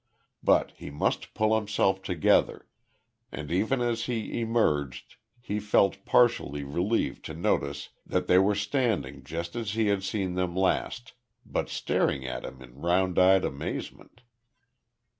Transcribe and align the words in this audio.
But 0.41 0.71
he 0.71 0.89
must 0.89 1.35
pull 1.35 1.53
himself 1.55 2.01
together, 2.01 2.65
and 3.31 3.51
even 3.51 3.81
as 3.81 4.05
he 4.05 4.41
emerged 4.41 5.17
he 5.39 5.59
felt 5.59 6.03
partially 6.05 6.63
relieved 6.63 7.23
to 7.25 7.35
notice 7.35 7.89
that 8.03 8.25
they 8.25 8.39
were 8.39 8.55
standing 8.55 9.23
just 9.23 9.55
as 9.55 9.73
he 9.73 9.89
had 9.89 10.03
seen 10.03 10.33
them 10.33 10.55
last, 10.55 11.13
but 11.45 11.69
staring 11.69 12.25
at 12.25 12.43
him 12.43 12.63
in 12.63 12.81
round 12.81 13.19
eyed 13.19 13.45
amazement. 13.45 14.21